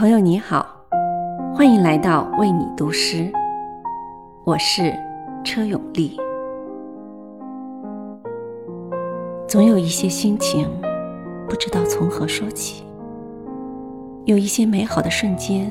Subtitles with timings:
[0.00, 0.66] 朋友你好，
[1.54, 3.30] 欢迎来到为你读诗，
[4.44, 4.98] 我是
[5.44, 6.16] 车永丽。
[9.46, 10.66] 总有一些心情，
[11.46, 12.82] 不知道从何说起；
[14.24, 15.70] 有一些美好的瞬间，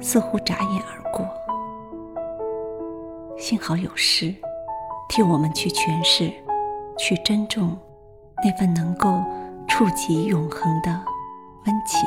[0.00, 1.26] 似乎眨眼而过。
[3.38, 4.34] 幸好有诗，
[5.08, 6.30] 替我们去诠释，
[6.98, 7.74] 去珍重
[8.44, 9.18] 那份能够
[9.66, 10.90] 触及永恒的
[11.64, 12.06] 温情。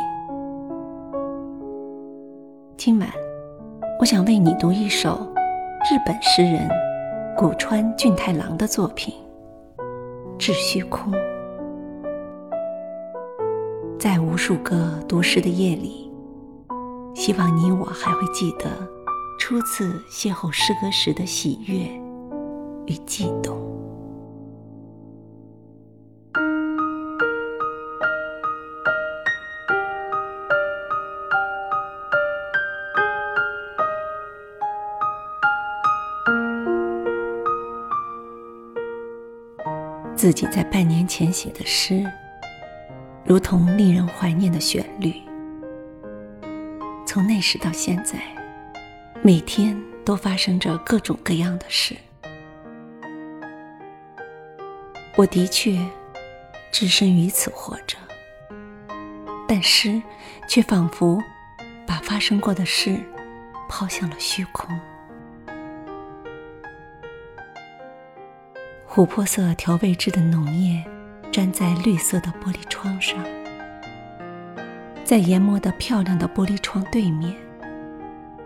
[2.83, 3.07] 今晚，
[3.99, 5.31] 我想为你读一首
[5.83, 6.67] 日本诗人
[7.37, 9.13] 古川俊太郎的作品
[10.39, 11.13] 《致虚空》。
[13.99, 16.11] 在无数个读诗的夜里，
[17.13, 18.65] 希望你我还会记得
[19.37, 21.85] 初次邂逅诗歌时的喜悦
[22.87, 23.70] 与悸动。
[40.21, 42.05] 自己在半年前写的诗，
[43.25, 45.15] 如同令人怀念的旋律。
[47.07, 48.19] 从那时到现在，
[49.23, 51.97] 每天都发生着各种各样的事。
[55.15, 55.75] 我的确
[56.71, 57.97] 置身于此活着，
[59.47, 59.99] 但诗
[60.47, 61.19] 却仿佛
[61.87, 62.95] 把发生过的事
[63.67, 64.69] 抛向了虚空。
[68.93, 70.83] 琥珀色调味汁的浓液
[71.31, 73.17] 粘在绿色的玻璃窗上，
[75.05, 77.33] 在研磨的漂亮的玻璃窗对面，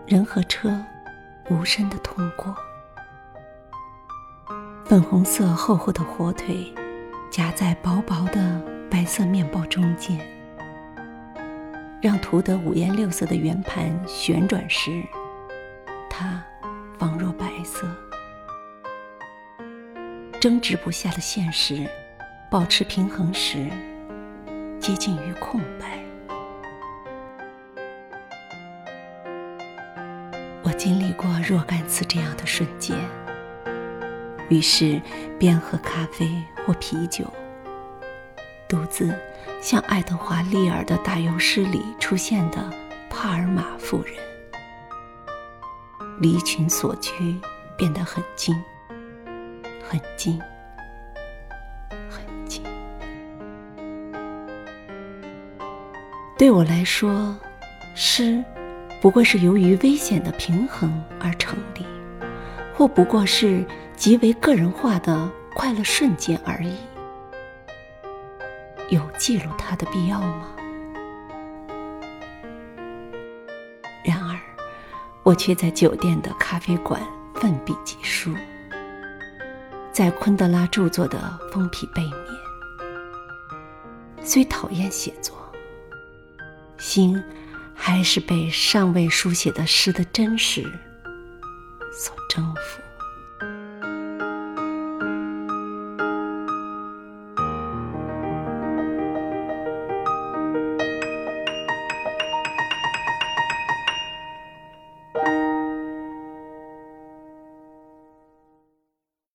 [0.06, 0.80] 人和车
[1.50, 2.54] 无声的通过。
[4.84, 6.72] 粉红色厚厚的火腿
[7.28, 10.16] 夹在薄薄的白色面包中间，
[12.00, 15.02] 让涂得五颜六色的圆盘旋转时，
[16.08, 16.40] 它
[16.96, 17.84] 仿若白色。
[20.38, 21.88] 争执不下的现实，
[22.50, 23.68] 保持平衡时，
[24.78, 25.98] 接近于空白。
[30.62, 32.96] 我经历过若干次这样的瞬间，
[34.50, 35.00] 于是
[35.38, 36.30] 边喝咖啡
[36.66, 37.24] 或啤酒，
[38.68, 39.18] 独自
[39.62, 42.70] 像爱德华·利尔的打油诗里出现的
[43.08, 44.14] 帕尔玛妇人，
[46.20, 47.40] 离群所居，
[47.76, 48.54] 变得很近。
[49.88, 50.40] 很近，
[52.10, 52.62] 很近。
[56.36, 57.36] 对我来说，
[57.94, 58.42] 诗
[59.00, 61.86] 不过是由于危险的平衡而成立，
[62.74, 63.64] 或不过是
[63.94, 66.74] 极为个人化的快乐瞬间而已。
[68.90, 70.48] 有记录它的必要吗？
[74.04, 74.36] 然而，
[75.22, 77.00] 我却在酒店的咖啡馆
[77.36, 78.34] 奋笔疾书。
[79.96, 82.14] 在昆德拉著作的封皮背面，
[84.22, 85.34] 虽讨厌写作，
[86.76, 87.24] 心
[87.74, 90.70] 还是被尚未书写的诗的真实
[91.90, 92.82] 所征服。